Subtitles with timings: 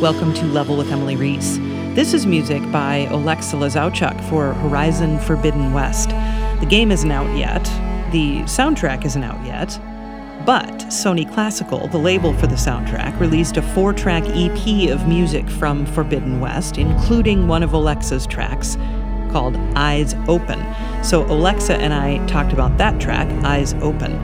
[0.00, 1.58] Welcome to Level with Emily Reese.
[1.94, 6.08] This is music by Oleksa Lozowchuk for Horizon Forbidden West.
[6.08, 7.64] The game isn't out yet,
[8.10, 9.78] the soundtrack isn't out yet,
[10.46, 15.50] but Sony Classical, the label for the soundtrack, released a four track EP of music
[15.50, 18.78] from Forbidden West, including one of Oleksa's tracks
[19.30, 20.60] called Eyes Open.
[21.04, 24.18] So Oleksa and I talked about that track, Eyes Open.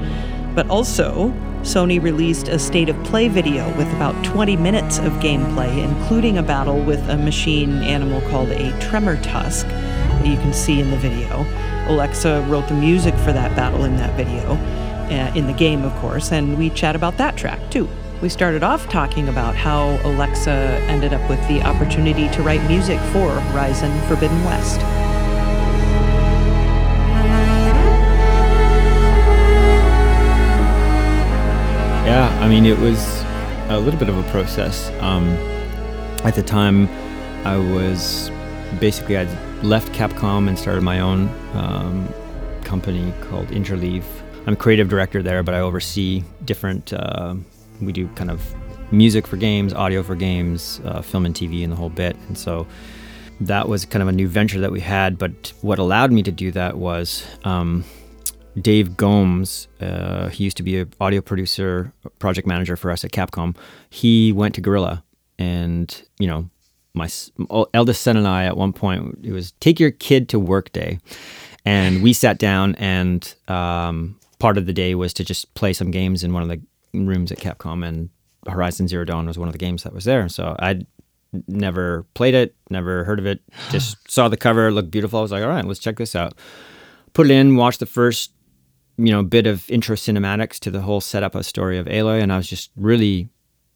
[0.55, 1.35] But also,
[1.67, 6.43] Sony released a state of play video with about 20 minutes of gameplay, including a
[6.43, 10.97] battle with a machine animal called a tremor tusk that you can see in the
[10.97, 11.45] video.
[11.89, 14.53] Oleksa wrote the music for that battle in that video,
[15.11, 17.89] uh, in the game, of course, and we chat about that track too.
[18.23, 23.01] We started off talking about how Oleksa ended up with the opportunity to write music
[23.11, 24.81] for Horizon Forbidden West.
[32.07, 33.25] Yeah, I mean, it was
[33.69, 34.93] a little bit of a process.
[35.01, 35.27] Um,
[36.25, 36.89] at the time,
[37.45, 38.31] I was
[38.79, 39.29] basically I'd
[39.65, 42.09] left Capcom and started my own um,
[42.63, 44.05] company called Interleave.
[44.47, 46.93] I'm creative director there, but I oversee different.
[46.93, 47.35] Uh,
[47.81, 48.55] we do kind of
[48.93, 52.15] music for games, audio for games, uh, film and TV, and the whole bit.
[52.29, 52.69] And so
[53.41, 55.19] that was kind of a new venture that we had.
[55.19, 57.85] But what allowed me to do that was um,
[58.61, 63.13] Dave Gomes, uh, he used to be an audio producer, project manager for us at
[63.13, 63.57] Capcom.
[63.91, 65.05] He went to Guerrilla,
[65.39, 66.49] and you know,
[66.95, 67.09] my
[67.75, 70.99] eldest son and I at one point it was take your kid to work day,
[71.65, 75.91] and we sat down and um, part of the day was to just play some
[75.91, 76.61] games in one of the
[76.95, 78.09] rooms at Capcom, and
[78.49, 80.29] Horizon Zero Dawn was one of the games that was there.
[80.29, 80.87] So I'd
[81.47, 83.41] never played it, never heard of it,
[83.71, 85.19] just saw the cover, looked beautiful.
[85.19, 86.35] I was like, all right, let's check this out.
[87.13, 88.31] Put it in, watched the first
[88.99, 92.33] you know, bit of intro cinematics to the whole setup of story of Aloy, and
[92.33, 93.29] I was just really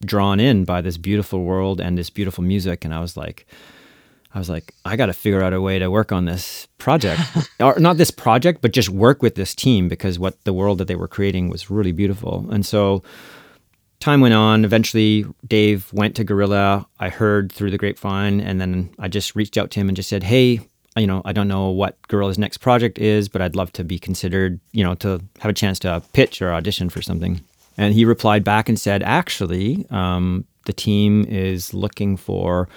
[0.04, 3.46] drawn in by this beautiful world and this beautiful music, and I was like,
[4.32, 7.20] I was like, I got to figure out a way to work on this project,
[7.60, 10.88] or not this project, but just work with this team because what the world that
[10.88, 13.02] they were creating was really beautiful, and so.
[13.98, 14.64] Time went on.
[14.64, 16.86] Eventually, Dave went to Guerrilla.
[16.98, 20.08] I heard through the grapevine, and then I just reached out to him and just
[20.08, 20.60] said, "Hey,
[21.00, 23.98] you know, I don't know what Guerrilla's next project is, but I'd love to be
[23.98, 27.40] considered, you know, to have a chance to pitch or audition for something.
[27.76, 32.68] And he replied back and said, actually, um, the team is looking for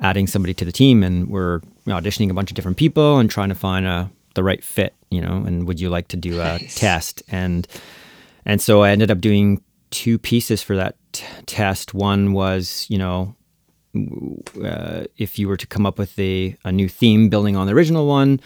[0.00, 3.48] adding somebody to the team, and we're auditioning a bunch of different people and trying
[3.48, 5.44] to find a the right fit, you know.
[5.46, 6.74] And would you like to do a nice.
[6.74, 7.22] test?
[7.28, 7.66] And
[8.44, 11.94] and so I ended up doing two pieces for that t- test.
[11.94, 13.34] One was, you know,
[13.94, 17.72] uh, if you were to come up with a, a new theme building on the
[17.72, 18.40] original one,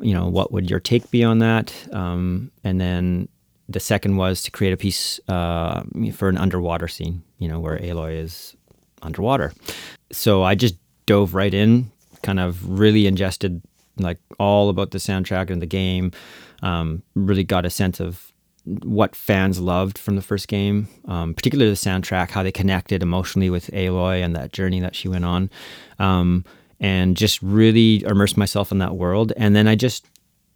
[0.00, 1.72] you know, what would your take be on that?
[1.92, 3.28] Um, and then
[3.68, 5.82] the second was to create a piece uh,
[6.12, 8.56] for an underwater scene, you know, where Aloy is
[9.02, 9.52] underwater.
[10.10, 10.76] So I just
[11.06, 11.90] dove right in,
[12.22, 13.62] kind of really ingested
[13.98, 16.12] like all about the soundtrack and the game.
[16.62, 18.27] Um, really got a sense of
[18.82, 23.50] what fans loved from the first game, um, particularly the soundtrack, how they connected emotionally
[23.50, 25.50] with Aloy and that journey that she went on,
[25.98, 26.44] um,
[26.80, 29.32] and just really immersed myself in that world.
[29.36, 30.06] And then I just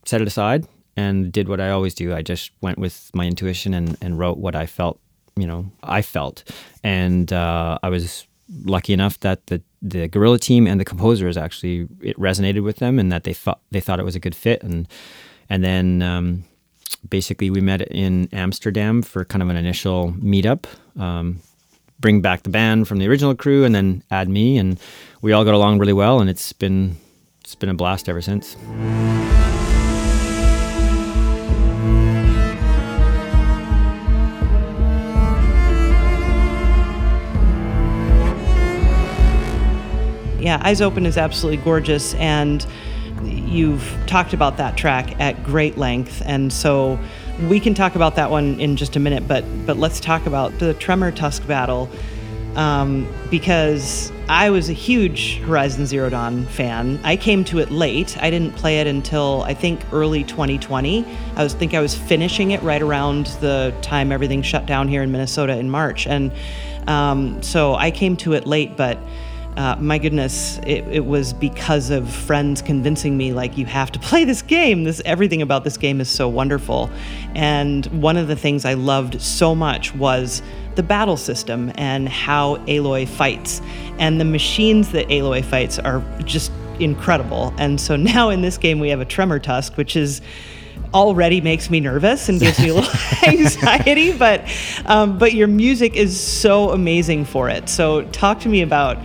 [0.05, 2.15] set it aside and did what I always do.
[2.15, 5.00] I just went with my intuition and, and wrote what I felt,
[5.37, 6.44] you know, I felt.
[6.84, 8.27] And uh, I was
[8.65, 12.99] lucky enough that the the Guerrilla team and the composers actually it resonated with them
[12.99, 14.87] and that they thought they thought it was a good fit and
[15.49, 16.44] and then um,
[16.97, 20.65] basically we met in Amsterdam for kind of an initial meetup.
[20.99, 21.41] Um,
[22.01, 24.79] bring back the band from the original crew and then add me and
[25.23, 26.97] we all got along really well and it's been
[27.41, 28.57] it's been a blast ever since.
[40.43, 42.67] Yeah, Eyes Open is absolutely gorgeous and
[43.27, 46.99] you've talked about that track at great length, and so
[47.49, 49.27] we can talk about that one in just a minute.
[49.27, 51.88] But but let's talk about the Tremor Tusk battle
[52.56, 57.00] um, because I was a huge Horizon Zero Dawn fan.
[57.02, 58.17] I came to it late.
[58.23, 61.05] I didn't play it until I think early 2020.
[61.37, 65.02] I was think I was finishing it right around the time everything shut down here
[65.02, 66.32] in Minnesota in March, and
[66.87, 68.99] um, so I came to it late, but
[69.56, 73.99] uh, my goodness, it, it, was because of friends convincing me like you have to
[73.99, 74.84] play this game.
[74.84, 76.90] This everything about this game is so wonderful,
[77.34, 80.40] and one of the things I loved so much was
[80.75, 83.60] the battle system and how Aloy fights,
[83.99, 86.50] and the machines that Aloy fights are just
[86.81, 87.52] incredible.
[87.58, 90.22] And so now in this game we have a Tremor Tusk, which is
[90.94, 92.90] already makes me nervous and gives me a little
[93.26, 94.16] anxiety.
[94.16, 94.44] But
[94.87, 97.69] um, but your music is so amazing for it.
[97.69, 98.96] So talk to me about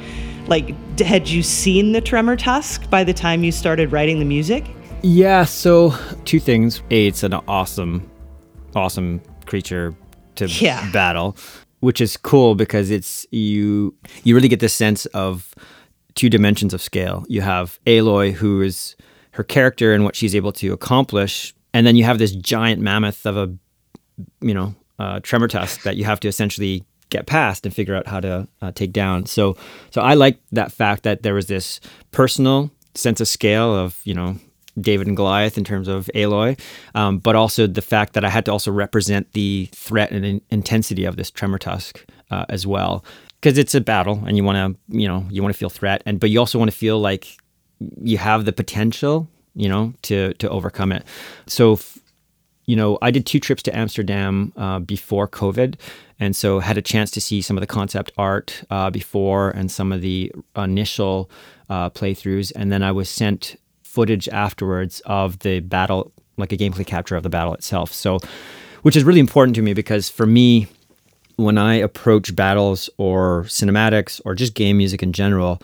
[0.47, 4.65] like had you seen the Tremor Tusk by the time you started writing the music?
[5.03, 5.44] Yeah.
[5.45, 5.94] So
[6.25, 6.81] two things.
[6.91, 8.09] A, it's an awesome,
[8.75, 9.94] awesome creature
[10.35, 10.89] to Yeah.
[10.91, 11.38] battle,
[11.81, 13.94] which is cool because it's you.
[14.23, 15.53] You really get this sense of
[16.15, 17.25] two dimensions of scale.
[17.27, 18.95] You have Aloy, who is
[19.31, 23.25] her character and what she's able to accomplish, and then you have this giant mammoth
[23.25, 23.53] of a,
[24.41, 28.07] you know, uh, tremor tusk that you have to essentially get past and figure out
[28.07, 29.25] how to uh, take down.
[29.25, 29.56] So,
[29.92, 31.80] so I like that fact that there was this
[32.12, 34.36] personal sense of scale of you know
[34.80, 36.59] David and Goliath in terms of Aloy,
[36.95, 40.42] um, but also the fact that I had to also represent the threat and in-
[40.51, 43.04] intensity of this tremor tusk uh, as well,
[43.39, 46.04] because it's a battle and you want to you know you want to feel threat
[46.06, 47.38] and but you also want to feel like
[48.01, 51.06] you have the potential you know to to overcome it.
[51.48, 51.74] So.
[51.74, 52.00] F-
[52.68, 55.75] you know, I did two trips to Amsterdam uh, before COVID,
[56.19, 59.72] and so had a chance to see some of the concept art uh, before and
[59.72, 61.31] some of the initial
[61.69, 66.86] uh, playthroughs, and then I was sent footage afterwards of the battle, like a gameplay
[66.86, 67.92] capture of the battle itself.
[67.94, 68.19] So,
[68.81, 70.68] which is really important to me because for me,
[71.38, 75.62] when I approach battles or cinematics or just game music in general,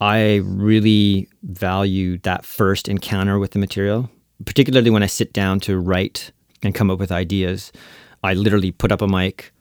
[0.00, 4.08] I really value that first encounter with the material,
[4.44, 6.32] particularly when I sit down to write
[6.62, 7.72] and come up with ideas.
[8.22, 9.52] I literally put up a mic,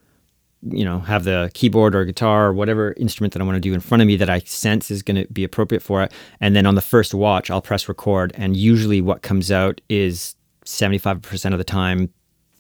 [0.64, 3.74] you know, have the keyboard or guitar or whatever instrument that I want to do
[3.74, 6.12] in front of me that I sense is going to be appropriate for it.
[6.40, 8.34] And then on the first watch, I'll press record.
[8.36, 10.36] And usually what comes out is
[10.66, 12.12] 75% of the time,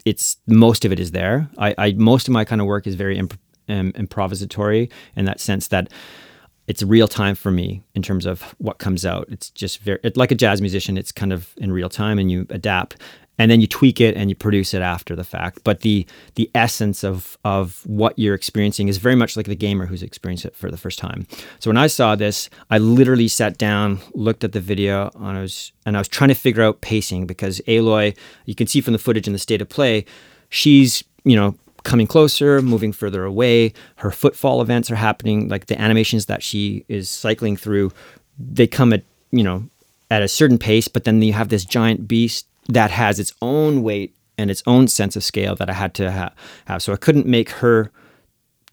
[0.05, 1.49] it's most of it is there.
[1.57, 5.39] I, I most of my kind of work is very imp- um, improvisatory in that
[5.39, 5.91] sense that
[6.67, 9.27] it's real time for me in terms of what comes out.
[9.29, 10.97] It's just very it, like a jazz musician.
[10.97, 12.97] It's kind of in real time, and you adapt,
[13.39, 15.59] and then you tweak it and you produce it after the fact.
[15.63, 16.05] But the
[16.35, 20.45] the essence of of what you're experiencing is very much like the gamer who's experienced
[20.45, 21.25] it for the first time.
[21.59, 25.41] So when I saw this, I literally sat down, looked at the video, and I
[25.41, 28.15] was and I was trying to figure out pacing because Aloy,
[28.45, 30.05] you can see from the footage in the state of play,
[30.49, 33.73] she's you know coming closer, moving further away.
[33.97, 37.91] Her footfall events are happening, like the animations that she is cycling through,
[38.37, 39.69] they come at, you know,
[40.09, 43.83] at a certain pace, but then you have this giant beast that has its own
[43.83, 46.33] weight and its own sense of scale that I had to ha-
[46.65, 46.81] have.
[46.81, 47.91] So I couldn't make her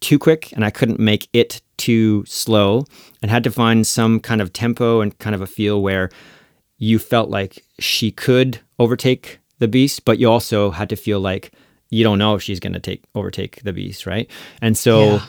[0.00, 2.84] too quick and I couldn't make it too slow
[3.22, 6.10] and had to find some kind of tempo and kind of a feel where
[6.78, 11.52] you felt like she could overtake the beast, but you also had to feel like
[11.94, 14.29] you don't know if she's going to take overtake the beast, right?
[14.61, 15.20] And so Yeah.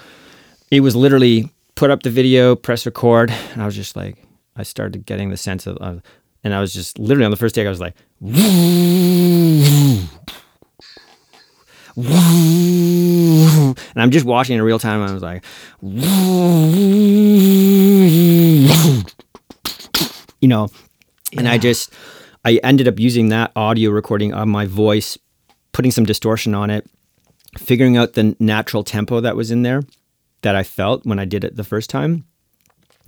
[0.72, 4.16] it was literally put up the video, press record, and I was just like,
[4.56, 6.02] I started getting the sense of, of
[6.44, 7.96] and I was just literally on the first take, I was like,
[11.98, 15.02] and I'm just watching in real time.
[15.02, 15.44] And I was like,
[20.42, 20.70] you know,
[21.38, 21.92] and I just,
[22.44, 25.18] I ended up using that audio recording of my voice,
[25.75, 26.88] putting some distortion on it,
[27.57, 29.81] figuring out the natural tempo that was in there
[30.42, 32.24] that I felt when I did it the first time.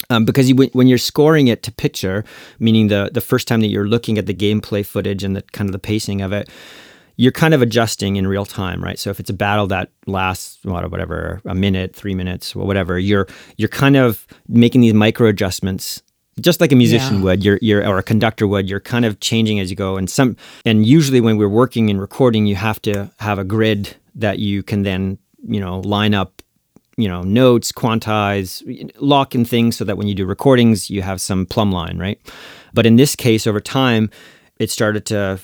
[0.09, 2.25] Um, because you, when- you're scoring it to picture,
[2.59, 5.69] meaning the the first time that you're looking at the gameplay footage and the kind
[5.69, 6.49] of the pacing of it,
[7.15, 8.99] you're kind of adjusting in real time, right?
[8.99, 13.27] So if it's a battle that lasts whatever a minute, three minutes, or whatever, you're
[13.57, 16.01] you're kind of making these micro adjustments,
[16.39, 17.23] just like a musician Yeah.
[17.23, 18.69] would, you're, you're or a conductor would.
[18.69, 21.99] You're kind of changing as you go, and some and usually when we're working and
[21.99, 25.17] recording, you have to have a grid that you can then
[25.47, 26.41] you know line up
[26.97, 28.63] you know notes quantize
[28.99, 32.19] lock in things so that when you do recordings you have some plumb line right
[32.73, 34.09] but in this case over time
[34.57, 35.39] it started to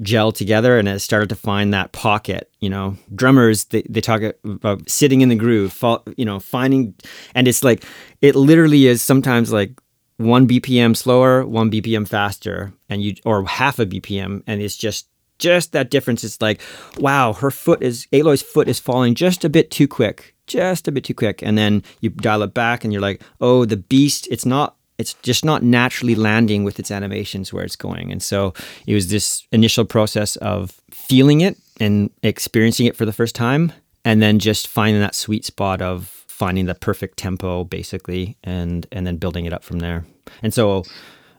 [0.00, 4.22] gel together and it started to find that pocket you know drummers they, they talk
[4.44, 6.94] about sitting in the groove fall, you know finding
[7.34, 7.84] and it's like
[8.22, 9.78] it literally is sometimes like
[10.18, 15.08] one bpm slower one bpm faster and you or half a bpm and it's just
[15.38, 16.24] just that difference.
[16.24, 16.60] It's like
[16.98, 20.92] wow her foot is aloy's foot is falling just a bit too quick just a
[20.92, 21.42] bit too quick.
[21.42, 25.14] And then you dial it back and you're like oh the beast it's not it's
[25.14, 28.10] just not naturally landing with its animations where it's going.
[28.10, 28.52] And so
[28.84, 33.72] it was this initial process of feeling it and experiencing it for the first time
[34.04, 39.06] and then just finding that sweet spot of finding the perfect tempo basically and and
[39.06, 40.04] then building it up from there.
[40.42, 40.84] And so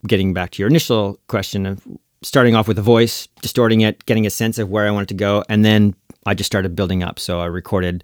[0.06, 1.82] getting back to your initial question of
[2.22, 5.14] starting off with the voice distorting it getting a sense of where i wanted to
[5.14, 7.18] go and then i just started building up.
[7.18, 8.04] So i recorded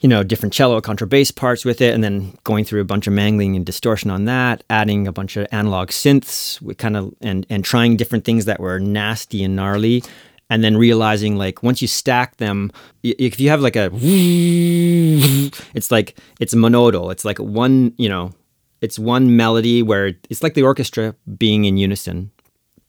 [0.00, 3.14] you know, different cello contrabass parts with it, and then going through a bunch of
[3.14, 7.64] mangling and distortion on that, adding a bunch of analog synths, kind of and and
[7.64, 10.04] trying different things that were nasty and gnarly,
[10.48, 12.70] and then realizing like once you stack them,
[13.02, 13.90] if you have like a,
[15.74, 17.10] it's like it's monodal.
[17.12, 18.32] It's like one, you know,
[18.80, 22.30] it's one melody where it's like the orchestra being in unison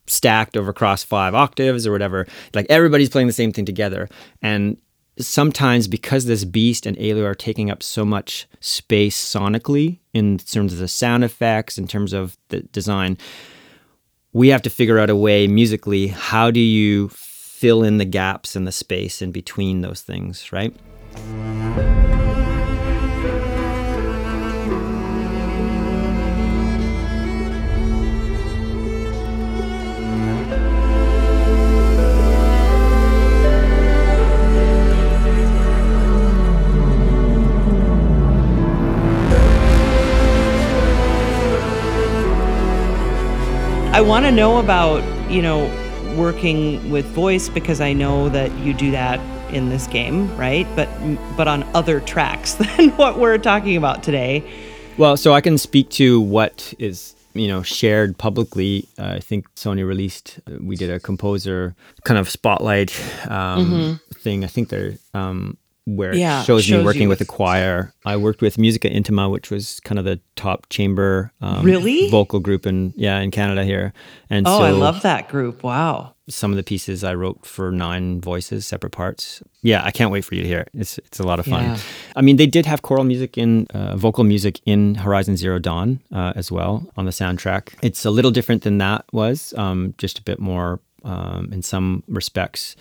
[0.07, 2.25] stacked over across five octaves or whatever.
[2.53, 4.07] Like everybody's playing the same thing together.
[4.41, 4.77] And
[5.19, 10.73] sometimes because this beast and Aloy are taking up so much space sonically in terms
[10.73, 13.17] of the sound effects, in terms of the design,
[14.33, 17.09] we have to figure out a way musically, how do you
[17.57, 20.75] fill in the gaps and the space in between those things, right?
[43.91, 45.86] I want to know about, you know,
[46.17, 49.19] working with voice because I know that you do that
[49.53, 50.67] in this game, right?
[50.75, 50.89] But
[51.37, 54.43] but on other tracks than what we're talking about today.
[54.97, 58.87] Well, so I can speak to what is you know shared publicly.
[58.97, 60.39] Uh, I think Sony released.
[60.59, 62.91] We did a composer kind of spotlight
[63.29, 64.19] um, mm-hmm.
[64.19, 64.43] thing.
[64.43, 65.57] I think they're um,
[65.87, 67.93] where yeah, it shows, shows me working with, with, a choir.
[68.05, 72.41] I worked with Musica Intima, which was kind of the top chamber um, really vocal
[72.41, 73.93] group in yeah in Canada here.
[74.29, 75.63] And oh, so I love that group.
[75.63, 76.13] Wow.
[76.29, 79.41] Some of the pieces I wrote for nine voices, separate parts.
[79.61, 80.69] Yeah, I can't wait for you to hear it.
[80.73, 81.63] It's it's a lot of fun.
[81.63, 81.77] Yeah.
[82.17, 86.01] I mean, they did have choral music in uh, vocal music in Horizon Zero Dawn
[86.11, 87.73] uh, as well on the soundtrack.
[87.81, 92.03] It's a little different than that was, um, just a bit more um, in some
[92.09, 92.75] respects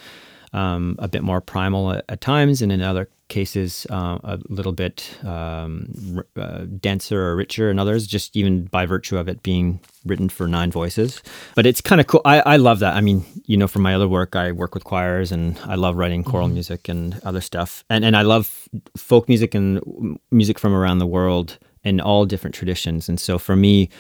[0.57, 4.73] um, a bit more primal at, at, times, and in other cases, uh, a little
[4.73, 9.43] bit um, r- uh, denser or richer in others, just even by virtue of it
[9.43, 11.23] being written for nine voices.
[11.55, 12.23] But it's kind of cool.
[12.25, 12.95] I, I love that.
[12.95, 15.97] I mean, you know, from my other work, I work with choirs and I love
[15.97, 16.55] writing choral mm-hmm.
[16.55, 17.85] music and other stuff.
[17.91, 22.55] And, and I love folk music and music from around the world in all different
[22.55, 23.11] traditions.
[23.11, 23.91] And so for me,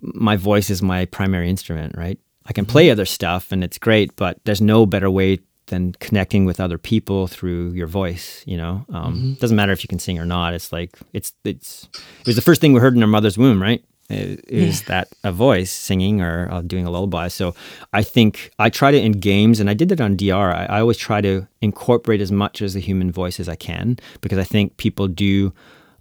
[0.00, 2.18] my voice is my primary instrument, right?
[2.46, 2.92] I can play mm-hmm.
[2.92, 7.26] other stuff and it's great, but there's no better way than connecting with other people
[7.26, 8.42] through your voice.
[8.46, 9.32] You know, um, mm-hmm.
[9.34, 10.54] doesn't matter if you can sing or not.
[10.54, 11.88] It's like it's it's
[12.20, 13.84] it was the first thing we heard in our mother's womb, right?
[14.08, 14.86] Is yeah.
[14.88, 17.26] that a voice singing or uh, doing a lullaby?
[17.26, 17.56] So
[17.92, 20.54] I think I try to in games, and I did that on DR.
[20.54, 23.98] I, I always try to incorporate as much as the human voice as I can
[24.20, 25.52] because I think people do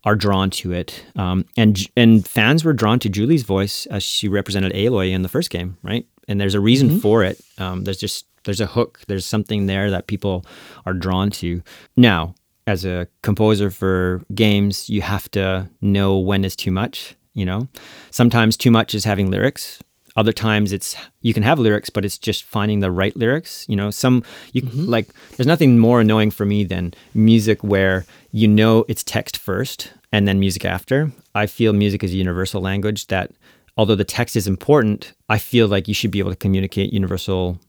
[0.04, 1.04] are drawn to it.
[1.16, 5.30] Um, and and fans were drawn to Julie's voice as she represented Aloy in the
[5.30, 6.06] first game, right?
[6.28, 7.00] And there's a reason mm-hmm.
[7.00, 7.42] for it.
[7.58, 10.46] Um, there's just there's a hook, there's something there that people
[10.86, 11.62] are drawn to.
[11.98, 12.36] Now,
[12.68, 17.68] as a composer for games, you have to know when is too much, you know?
[18.12, 19.82] Sometimes too much is having lyrics.
[20.18, 23.66] Other times it's you can have lyrics, but it's just finding the right lyrics.
[23.68, 24.24] You know, some
[24.54, 24.86] you mm-hmm.
[24.86, 29.92] like there's nothing more annoying for me than music where you know it's text first
[30.14, 31.12] and then music after.
[31.36, 33.32] I feel music is a universal language that
[33.76, 37.60] although the text is important, I feel like you should be able to communicate universal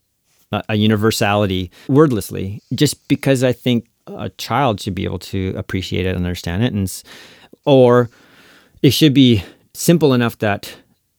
[0.52, 6.14] a universality wordlessly, just because I think a child should be able to appreciate it
[6.14, 7.02] and understand it, and
[7.64, 8.10] or
[8.82, 9.42] it should be
[9.74, 10.76] simple enough that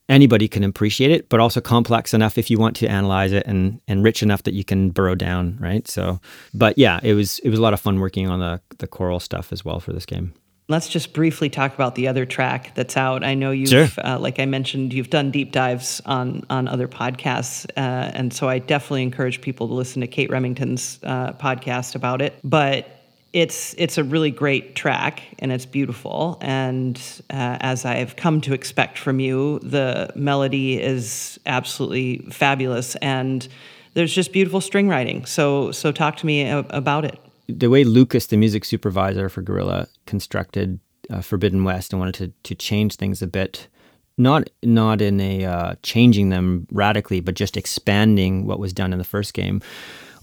[0.09, 3.81] anybody can appreciate it, but also complex enough if you want to analyze it and
[3.87, 5.87] and rich enough that you can burrow down, right?
[5.87, 6.19] So,
[6.53, 9.19] but yeah, it was it was a lot of fun working on the the choral
[9.19, 10.33] stuff as well for this game
[10.69, 13.23] let's just briefly talk about the other track that's out.
[13.23, 13.87] I know you've, sure.
[14.03, 18.49] uh, like I mentioned, you've done deep dives on on other podcasts, uh, and so
[18.49, 22.33] I definitely encourage people to listen to Kate Remington's uh, podcast about it.
[22.43, 22.89] But
[23.33, 26.37] it's it's a really great track and it's beautiful.
[26.41, 26.97] And
[27.29, 33.47] uh, as I've come to expect from you, the melody is absolutely fabulous, and
[33.93, 35.25] there's just beautiful string writing.
[35.25, 39.87] So so talk to me about it the way Lucas, the music supervisor for Guerrilla,
[40.05, 43.67] constructed uh, Forbidden West and wanted to to change things a bit,
[44.17, 48.99] not not in a uh, changing them radically, but just expanding what was done in
[48.99, 49.61] the first game,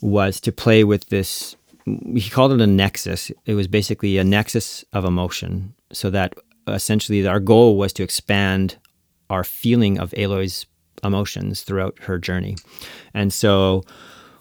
[0.00, 1.56] was to play with this.
[1.86, 3.30] He called it a nexus.
[3.44, 6.34] It was basically a nexus of emotion, so that
[6.66, 8.76] essentially our goal was to expand
[9.30, 10.66] our feeling of Aloy's
[11.02, 12.56] emotions throughout her journey,
[13.14, 13.82] and so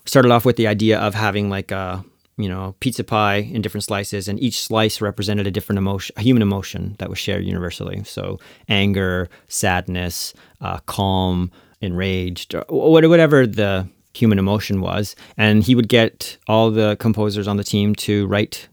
[0.05, 2.03] started off with the idea of having like a
[2.37, 6.21] you know, pizza pie in different slices, and each slice represented a different emotion, a
[6.21, 8.03] human emotion that was shared universally.
[8.03, 15.15] So anger, sadness, uh, calm, enraged, or whatever the human emotion was.
[15.37, 18.67] And he would get all the composers on the team to write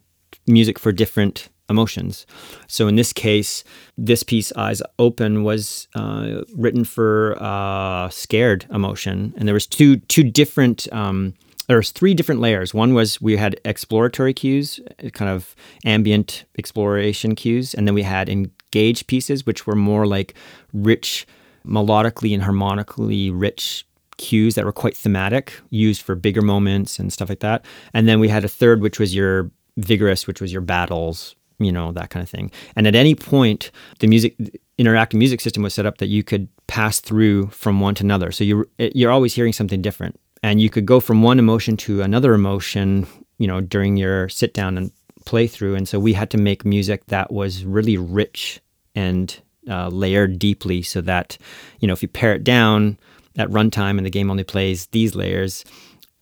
[0.47, 2.27] music for different emotions.
[2.67, 3.65] So in this case,
[3.97, 9.97] this piece, Eyes Open, was uh, written for uh, scared emotion, and there was two
[9.97, 10.93] two different.
[10.93, 11.35] Um,
[11.71, 12.75] there was three different layers.
[12.75, 14.81] One was we had exploratory cues,
[15.13, 20.35] kind of ambient exploration cues, and then we had engaged pieces, which were more like
[20.73, 21.29] rich,
[21.65, 23.87] melodically and harmonically rich
[24.17, 27.65] cues that were quite thematic, used for bigger moments and stuff like that.
[27.95, 31.71] And then we had a third, which was your vigorous, which was your battles, you
[31.71, 32.51] know, that kind of thing.
[32.75, 34.37] And at any point, the music
[34.77, 38.33] interactive music system was set up that you could pass through from one to another.
[38.33, 42.03] So you you're always hearing something different and you could go from one emotion to
[42.03, 43.07] another emotion
[43.39, 44.91] you know during your sit down and
[45.25, 45.77] playthrough.
[45.77, 48.61] And so we had to make music that was really rich
[48.95, 51.37] and uh, layered deeply so that
[51.81, 52.99] you know if you pare it down
[53.37, 55.65] at runtime and the game only plays these layers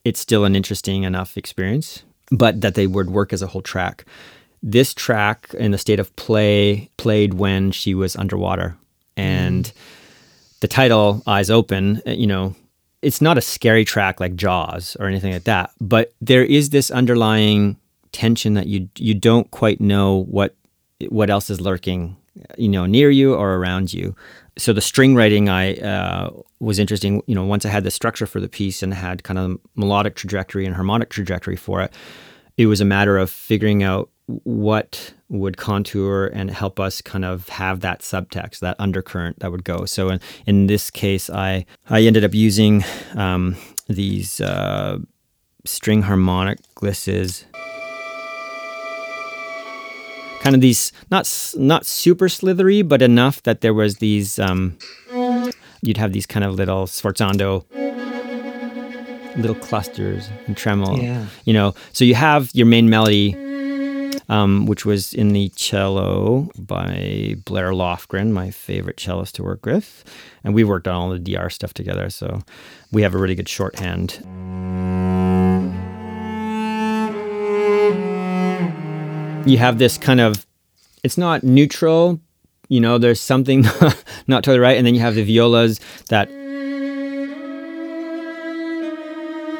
[0.04, 4.04] it's still an interesting enough experience but that they would work as a whole track.
[4.62, 8.76] This track in the state of play played when she was underwater.
[9.16, 10.60] And mm.
[10.60, 12.54] the title eyes open you know
[13.02, 16.90] it's not a scary track like Jaws or anything like that, but there is this
[16.90, 17.76] underlying
[18.12, 20.56] tension that you you don't quite know what
[21.08, 22.16] what else is lurking,
[22.56, 24.16] you know, near you or around you.
[24.56, 27.22] So the string writing I uh, was interesting.
[27.26, 30.16] You know, once I had the structure for the piece and had kind of melodic
[30.16, 31.92] trajectory and harmonic trajectory for it,
[32.56, 37.48] it was a matter of figuring out what would contour and help us kind of
[37.48, 39.84] have that subtext, that undercurrent that would go.
[39.84, 43.56] So in, in this case, I I ended up using um,
[43.88, 44.98] these uh,
[45.64, 47.44] string harmonic glisses,
[50.40, 54.38] kind of these not not super slithery, but enough that there was these.
[54.38, 54.78] Um,
[55.82, 57.64] you'd have these kind of little sforzando
[59.36, 60.96] little clusters and tremolo.
[60.96, 61.26] Yeah.
[61.44, 63.36] You know, so you have your main melody
[64.28, 70.04] um, which was in the cello by Blair Lofgren, my favorite cellist to work with.
[70.44, 72.40] And we worked on all the DR stuff together, so
[72.92, 74.20] we have a really good shorthand.
[79.48, 80.46] You have this kind of,
[81.02, 82.20] it's not neutral,
[82.68, 83.62] you know, there's something
[84.26, 84.76] not totally right.
[84.76, 86.30] And then you have the violas that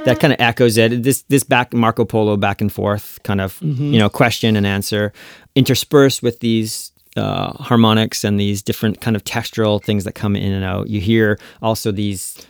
[0.08, 1.02] that kind of echoes it.
[1.02, 3.92] This this back Marco Polo back and forth kind of mm-hmm.
[3.92, 5.12] you know question and answer,
[5.54, 10.52] interspersed with these uh, harmonics and these different kind of textural things that come in
[10.52, 10.88] and out.
[10.88, 12.46] You hear also these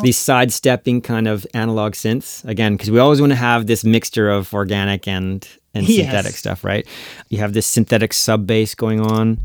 [0.00, 4.28] these sidestepping kind of analog synths again because we always want to have this mixture
[4.28, 6.06] of organic and and yes.
[6.06, 6.86] synthetic stuff, right?
[7.28, 9.38] You have this synthetic sub bass going on.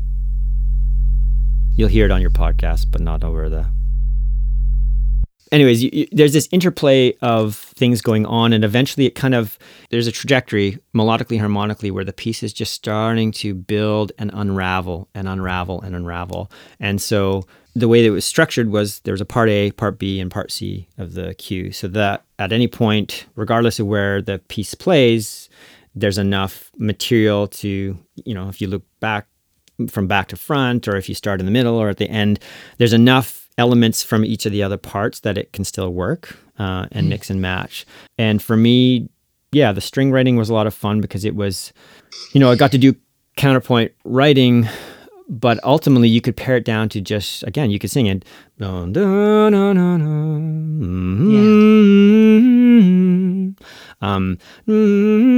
[1.76, 3.66] You'll hear it on your podcast, but not over the
[5.54, 9.58] anyways, you, you, there's this interplay of things going on, and eventually it kind of
[9.90, 15.08] there's a trajectory melodically, harmonically, where the piece is just starting to build and unravel
[15.14, 16.50] and unravel and unravel.
[16.80, 19.98] And so the way that it was structured was there was a part A, part
[19.98, 24.20] B, and part C of the cue, so that at any point, regardless of where
[24.20, 25.48] the piece plays,
[25.94, 29.28] there's enough material to you know if you look back
[29.88, 32.38] from back to front, or if you start in the middle or at the end,
[32.78, 36.86] there's enough elements from each of the other parts that it can still work uh,
[36.92, 37.10] and mm.
[37.10, 37.86] mix and match.
[38.18, 39.08] And for me,
[39.52, 41.72] yeah, the string writing was a lot of fun because it was,
[42.32, 42.94] you know, I got to do
[43.36, 44.68] counterpoint writing,
[45.28, 48.24] but ultimately you could pare it down to just again, you could sing it.
[48.58, 49.76] Dun, dun, dun,
[50.80, 51.30] mm-hmm.
[51.30, 51.44] yeah.
[54.00, 55.34] Um, mm-hmm.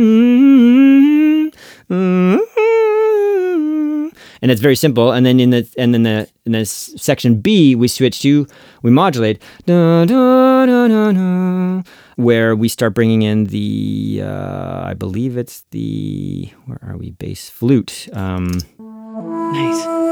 [4.47, 5.11] And it's very simple.
[5.11, 8.47] And then in the and then the in the section B, we switch to
[8.83, 11.83] we modulate da, da, da,
[12.15, 17.49] where we start bringing in the uh, I believe it's the where are we bass
[17.49, 18.09] flute.
[18.13, 20.07] Um, nice.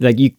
[0.00, 0.32] like you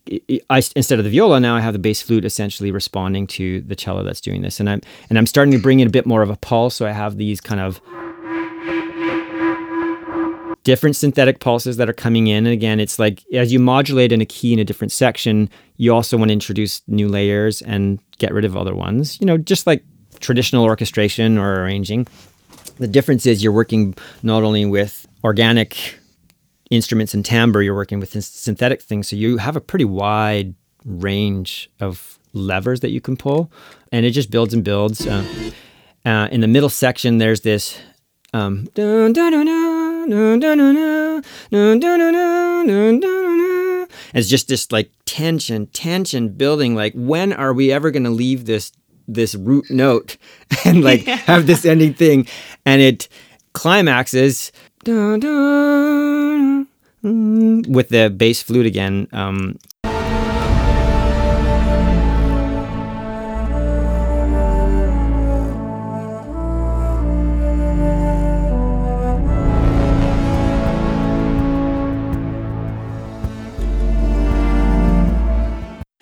[0.50, 3.76] I, instead of the viola now i have the bass flute essentially responding to the
[3.76, 6.22] cello that's doing this and i'm and i'm starting to bring in a bit more
[6.22, 7.80] of a pulse so i have these kind of
[10.66, 12.46] different synthetic pulses that are coming in.
[12.46, 15.48] And again, it's like as you modulate in a key in a different section,
[15.78, 19.18] you also want to introduce new layers and get rid of other ones.
[19.22, 19.86] You know, just like
[20.20, 22.08] traditional orchestration or arranging.
[22.80, 26.00] The difference is you're working not only with organic
[26.72, 29.08] instruments and timbre, you're working with synthetic things.
[29.08, 33.52] So you have a pretty wide range of levers that you can pull,
[33.92, 35.06] and it just builds and builds.
[35.06, 35.24] Uh,
[36.06, 37.80] uh, in the middle section, there's this
[38.34, 39.46] um, dun, dun, dun,
[44.14, 46.76] it's just this like tension, tension building.
[46.76, 48.72] Like, when are we ever going to leave this
[49.08, 50.18] this root note
[50.66, 51.18] and like yeah.
[51.18, 52.28] have this ending thing,
[52.66, 53.08] and it
[53.54, 54.52] climaxes
[57.04, 59.08] with the bass flute again.
[59.12, 59.58] Um,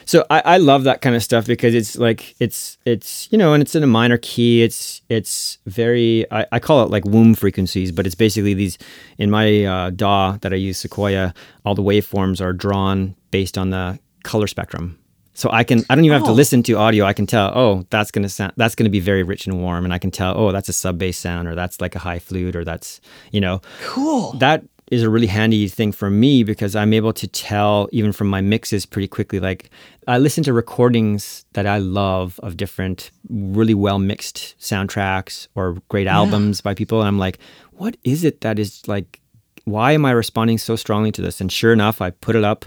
[0.05, 3.53] so I, I love that kind of stuff because it's like it's it's you know
[3.53, 4.63] and it's in a minor key.
[4.63, 8.77] It's it's very I, I call it like womb frequencies but it's basically these
[9.17, 11.33] in my uh, DAW that I use Sequoia
[11.65, 14.99] all the waveforms are drawn based on the color spectrum.
[15.35, 16.35] So I can I don't even have to oh.
[16.35, 17.05] listen to audio.
[17.05, 19.83] I can tell oh that's gonna sound that's gonna be very rich and warm.
[19.83, 22.19] And I can tell oh that's a sub bass sound or that's like a high
[22.19, 23.61] flute or that's you know.
[23.81, 24.33] Cool.
[24.33, 24.63] That
[24.93, 28.41] is a really handy thing for me because I'm able to tell even from my
[28.41, 29.39] mixes pretty quickly.
[29.39, 29.71] Like
[30.07, 36.05] I listen to recordings that I love of different really well mixed soundtracks or great
[36.05, 36.15] yeah.
[36.15, 37.39] albums by people, and I'm like,
[37.71, 39.19] what is it that is like?
[39.65, 41.41] Why am I responding so strongly to this?
[41.41, 42.65] And sure enough, I put it up.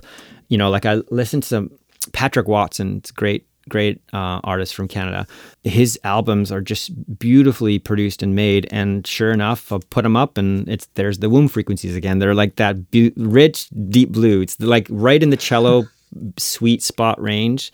[0.48, 1.70] You know, like I listened to some
[2.12, 2.96] Patrick Watson.
[2.96, 5.26] It's great great uh, artist from Canada.
[5.64, 10.38] His albums are just beautifully produced and made, and sure enough, I'll put them up,
[10.38, 12.18] and it's there's the womb frequencies again.
[12.18, 12.76] They're like that
[13.16, 14.40] rich, deep blue.
[14.42, 15.84] It's like right in the cello
[16.38, 17.72] sweet spot range.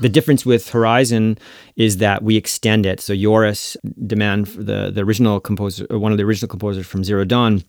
[0.00, 1.38] The difference with Horizon
[1.76, 3.00] is that we extend it.
[3.00, 3.76] So Joris
[4.06, 7.62] de Man, the the original composer, one of the original composers from Zero Dawn,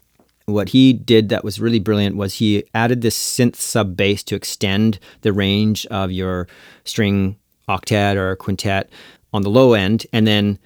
[0.45, 4.35] what he did that was really brilliant was he added this synth sub bass to
[4.35, 6.47] extend the range of your
[6.83, 8.89] string octet or quintet
[9.33, 10.59] on the low end, and then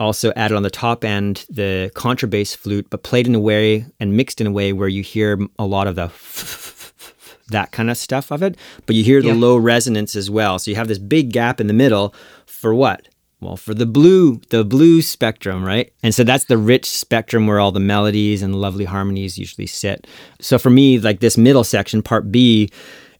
[0.00, 4.16] also added on the top end the contrabass flute, but played in a way and
[4.16, 6.10] mixed in a way where you hear a lot of the
[7.48, 10.58] that kind of stuff of it, but you hear the low resonance as well.
[10.58, 12.14] So you have this big gap in the middle
[12.46, 13.08] for what?
[13.40, 15.92] Well, for the blue, the blue spectrum, right?
[16.02, 20.06] And so that's the rich spectrum where all the melodies and lovely harmonies usually sit.
[20.40, 22.70] So for me, like this middle section, part B,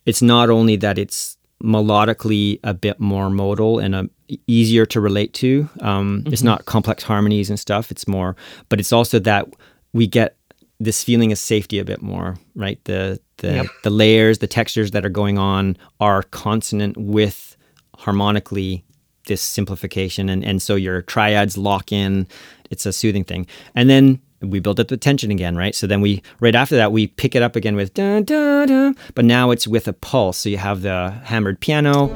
[0.06, 4.10] it's not only that it's melodically a bit more modal and a, um,
[4.46, 5.68] easier to relate to.
[5.80, 6.32] Um, mm-hmm.
[6.32, 7.90] It's not complex harmonies and stuff.
[7.90, 8.36] It's more,
[8.68, 9.48] but it's also that
[9.92, 10.36] we get
[10.80, 12.82] this feeling of safety a bit more, right?
[12.84, 13.66] The the yep.
[13.82, 17.56] the layers, the textures that are going on are consonant with
[17.96, 18.84] harmonically
[19.26, 22.26] this simplification, and and so your triads lock in.
[22.70, 25.74] It's a soothing thing, and then we build up the tension again, right?
[25.74, 28.92] So then we, right after that, we pick it up again with da da da,
[29.14, 30.38] but now it's with a pulse.
[30.38, 32.08] So you have the hammered piano.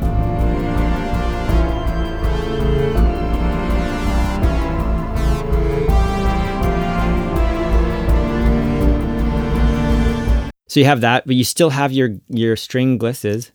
[10.71, 13.51] So you have that, but you still have your your string glisses.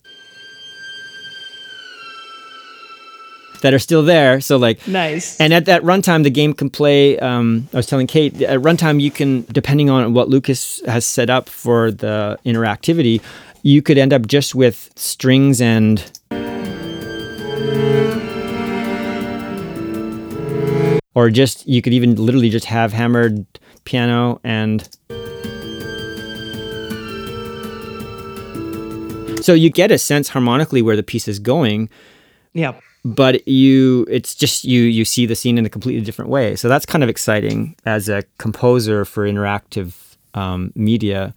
[3.64, 4.42] That are still there.
[4.42, 5.40] So like nice.
[5.40, 7.18] And at that runtime, the game can play.
[7.18, 11.30] Um, I was telling Kate at runtime you can, depending on what Lucas has set
[11.30, 13.22] up for the interactivity,
[13.62, 15.98] you could end up just with strings and.
[21.14, 23.46] Or just you could even literally just have hammered
[23.84, 24.86] piano and.
[29.42, 31.88] So you get a sense harmonically where the piece is going.
[32.52, 36.56] Yeah but you it's just you you see the scene in a completely different way.
[36.56, 39.92] So that's kind of exciting as a composer for interactive
[40.32, 41.34] um, media.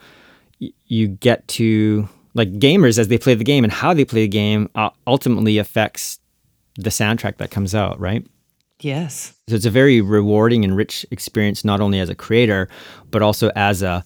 [0.62, 4.21] Y- you get to like gamers as they play the game and how they play
[4.21, 6.19] the game uh, ultimately affects
[6.75, 8.25] the soundtrack that comes out right?
[8.80, 9.34] Yes.
[9.49, 12.69] So it's a very rewarding and rich experience not only as a creator
[13.12, 14.06] but also as a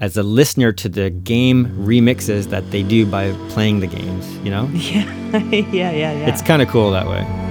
[0.00, 4.50] as a listener to the game remixes that they do by playing the games, you
[4.50, 4.68] know?
[4.80, 5.04] Yeah,
[5.52, 6.28] yeah, yeah, yeah.
[6.28, 7.49] It's kind of cool that way.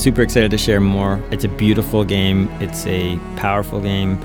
[0.00, 1.22] Super excited to share more.
[1.30, 2.48] It's a beautiful game.
[2.58, 4.18] It's a powerful game.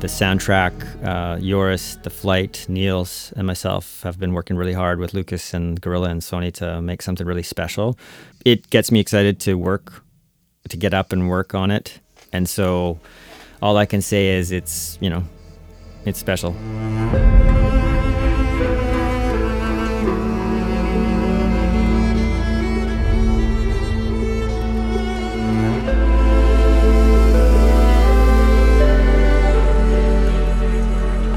[0.00, 0.72] The soundtrack,
[1.06, 5.80] uh, Joris, The Flight, Niels, and myself have been working really hard with Lucas and
[5.80, 7.96] Guerrilla and Sony to make something really special.
[8.44, 10.02] It gets me excited to work,
[10.68, 12.00] to get up and work on it.
[12.32, 12.98] And so
[13.62, 15.22] all I can say is it's, you know,
[16.06, 16.56] it's special.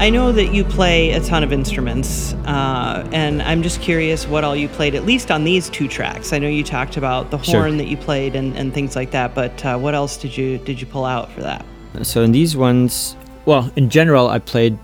[0.02, 2.32] I know that you play a ton of instruments.
[2.44, 6.32] Uh, and I'm just curious what all you played, at least on these two tracks.
[6.32, 7.70] I know you talked about the horn sure.
[7.76, 10.80] that you played and, and things like that, but uh, what else did you did
[10.80, 11.64] you pull out for that?
[12.02, 14.76] So in these ones, well, in general, I played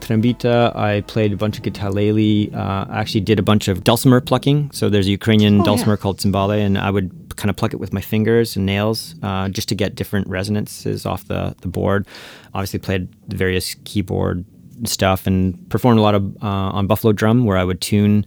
[0.00, 0.74] trombita.
[0.74, 2.52] I played a bunch of guitarlele.
[2.52, 4.72] Uh, I actually did a bunch of dulcimer plucking.
[4.72, 5.98] So there's a Ukrainian oh, dulcimer yeah.
[5.98, 9.50] called cymbale, and I would kind of pluck it with my fingers and nails uh,
[9.50, 12.08] just to get different resonances off the, the board.
[12.54, 14.44] Obviously, played various keyboard
[14.84, 18.24] stuff and performed a lot of uh, on buffalo drum where I would tune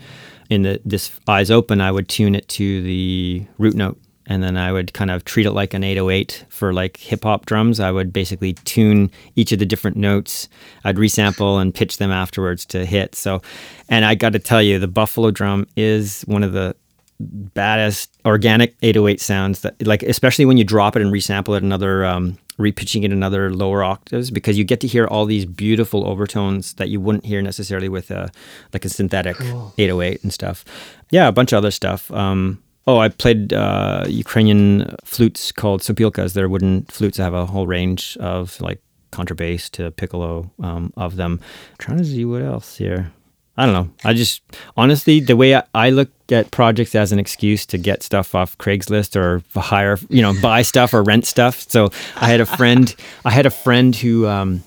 [0.49, 1.81] in the this eyes open.
[1.81, 5.45] I would tune it to the root note and then I would kind of treat
[5.45, 7.79] it like an 808 for like hip hop drums.
[7.79, 10.49] I would basically tune each of the different notes.
[10.83, 13.15] I'd resample and pitch them afterwards to hit.
[13.15, 13.41] So,
[13.87, 16.75] and I got to tell you, the Buffalo drum is one of the
[17.19, 22.05] baddest organic 808 sounds that, like, especially when you drop it and resample it another,
[22.05, 26.07] um, repitching it in another lower octaves because you get to hear all these beautiful
[26.07, 28.31] overtones that you wouldn't hear necessarily with a
[28.73, 29.73] like a synthetic cool.
[29.77, 30.65] 808 and stuff.
[31.11, 32.11] Yeah, a bunch of other stuff.
[32.11, 36.31] Um, Oh, I played uh, Ukrainian flutes called sopilkas.
[36.33, 41.17] They're wooden flutes that have a whole range of like contrabass to piccolo um, of
[41.17, 41.41] them.
[41.71, 43.11] I'm trying to see what else here.
[43.57, 43.89] I don't know.
[44.05, 44.41] I just
[44.75, 48.57] honestly, the way I, I, look at projects as an excuse to get stuff off
[48.59, 51.61] Craigslist or hire, you know, buy stuff or rent stuff.
[51.67, 52.95] So I had a friend.
[53.25, 54.63] I had a friend who um,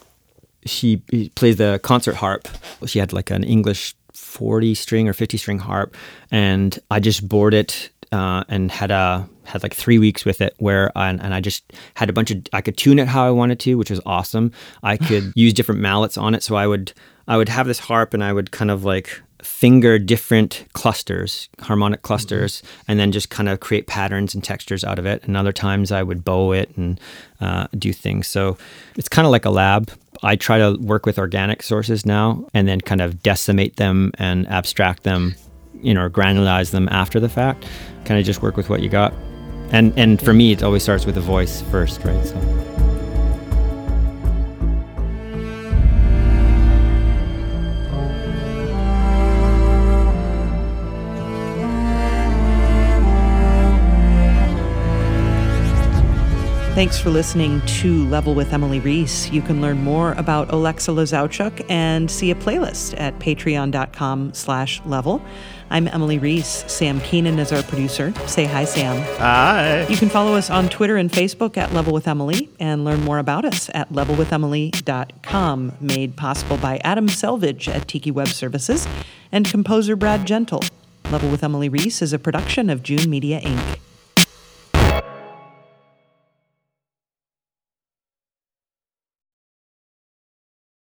[0.67, 0.97] she
[1.37, 2.49] plays the concert harp.
[2.87, 5.95] She had like an English 40 string or 50 string harp,
[6.33, 10.55] and I just bored it uh, and had a had like three weeks with it
[10.59, 13.31] where I, and I just had a bunch of I could tune it how I
[13.31, 14.53] wanted to, which was awesome.
[14.83, 16.93] I could use different mallets on it, so I would
[17.31, 22.03] I would have this harp and I would kind of like finger different clusters, harmonic
[22.03, 22.85] clusters, mm-hmm.
[22.89, 25.23] and then just kind of create patterns and textures out of it.
[25.25, 27.01] And other times I would bow it and
[27.41, 28.27] uh, do things.
[28.27, 28.59] So
[28.97, 29.93] it's kind of like a lab.
[30.25, 34.47] I try to work with organic sources now and then kind of decimate them and
[34.49, 35.37] abstract them
[35.83, 37.67] you know, granularize them after the fact.
[38.05, 39.15] Kind of just work with what you got.
[39.71, 42.27] And and for me, it always starts with the voice first, right?
[42.27, 42.90] So.
[56.75, 59.29] Thanks for listening to Level with Emily Reese.
[59.31, 65.21] You can learn more about Oleksa Lozowchuk and see a playlist at patreon.com slash level.
[65.69, 66.65] I'm Emily Reese.
[66.73, 68.15] Sam Keenan is our producer.
[68.27, 69.03] Say hi, Sam.
[69.19, 69.85] Hi.
[69.89, 73.19] You can follow us on Twitter and Facebook at Level with Emily and learn more
[73.19, 78.87] about us at levelwithemily.com, made possible by Adam Selvage at Tiki Web Services
[79.33, 80.63] and composer Brad Gentle.
[81.11, 83.79] Level with Emily Reese is a production of June Media Inc.